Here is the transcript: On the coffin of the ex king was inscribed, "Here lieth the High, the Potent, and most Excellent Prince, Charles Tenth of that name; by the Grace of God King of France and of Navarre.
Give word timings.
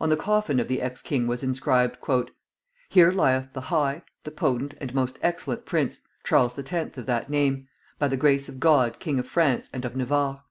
On 0.00 0.08
the 0.08 0.16
coffin 0.16 0.60
of 0.60 0.68
the 0.68 0.80
ex 0.80 1.02
king 1.02 1.26
was 1.26 1.42
inscribed, 1.42 1.98
"Here 2.90 3.10
lieth 3.10 3.54
the 3.54 3.62
High, 3.62 4.02
the 4.22 4.30
Potent, 4.30 4.74
and 4.80 4.94
most 4.94 5.18
Excellent 5.20 5.66
Prince, 5.66 6.00
Charles 6.22 6.54
Tenth 6.54 6.96
of 6.96 7.06
that 7.06 7.28
name; 7.28 7.66
by 7.98 8.06
the 8.06 8.16
Grace 8.16 8.48
of 8.48 8.60
God 8.60 9.00
King 9.00 9.18
of 9.18 9.26
France 9.26 9.68
and 9.72 9.84
of 9.84 9.96
Navarre. 9.96 10.44